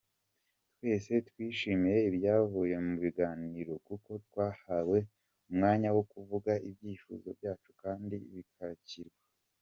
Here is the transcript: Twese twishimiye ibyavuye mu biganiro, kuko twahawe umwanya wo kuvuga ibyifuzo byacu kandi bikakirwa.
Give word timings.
Twese 0.73 1.13
twishimiye 1.27 1.97
ibyavuye 2.09 2.75
mu 2.85 2.93
biganiro, 3.03 3.73
kuko 3.87 4.09
twahawe 4.25 4.97
umwanya 5.49 5.89
wo 5.95 6.03
kuvuga 6.11 6.51
ibyifuzo 6.67 7.27
byacu 7.37 7.69
kandi 7.81 8.15
bikakirwa. 8.33 9.17